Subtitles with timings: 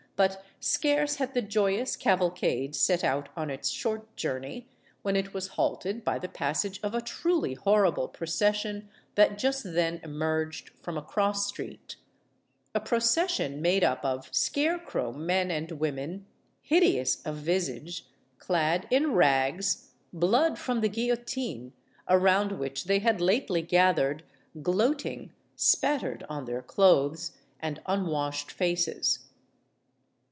[0.17, 4.67] But scarce had the joyous cavalcade set out on its short journey
[5.01, 9.99] when it was halted by the passage of a truly horrible procession that just then
[10.03, 11.95] emerged from a cross street;
[12.75, 16.27] a procession made up of scare crow men and women,
[16.61, 18.05] hideous of visage,
[18.37, 21.73] clad in rags, blood from the guillotine
[22.07, 24.21] around which they had lately gathered,
[24.61, 29.25] gloating spattered on their clothes and unwashed faces.